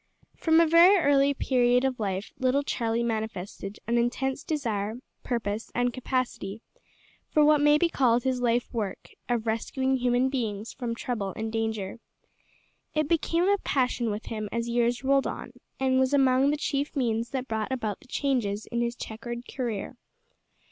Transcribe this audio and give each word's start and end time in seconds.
From 0.35 0.59
a 0.59 0.65
very 0.65 0.97
early 0.97 1.31
period 1.35 1.85
of 1.85 1.99
life 1.99 2.31
little 2.39 2.63
Charlie 2.63 3.03
manifested 3.03 3.77
an 3.85 3.99
intense 3.99 4.43
desire, 4.43 4.95
purpose, 5.21 5.71
and 5.75 5.93
capacity 5.93 6.63
for 7.29 7.45
what 7.45 7.61
may 7.61 7.77
be 7.77 7.87
called 7.87 8.23
his 8.23 8.41
life 8.41 8.73
work 8.73 9.09
of 9.29 9.45
rescuing 9.45 9.97
human 9.97 10.27
beings 10.27 10.73
from 10.73 10.95
trouble 10.95 11.33
and 11.35 11.51
danger. 11.53 11.99
It 12.95 13.07
became 13.07 13.47
a 13.47 13.59
passion 13.59 14.09
with 14.09 14.25
him 14.25 14.49
as 14.51 14.67
years 14.67 15.03
rolled 15.03 15.27
on, 15.27 15.51
and 15.79 15.99
was 15.99 16.15
among 16.15 16.49
the 16.49 16.57
chief 16.57 16.95
means 16.95 17.29
that 17.29 17.47
brought 17.47 17.71
about 17.71 17.99
the 17.99 18.07
changes 18.07 18.65
in 18.71 18.81
his 18.81 18.95
chequered 18.95 19.47
career. 19.47 19.97